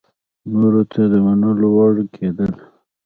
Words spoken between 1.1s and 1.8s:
د منلو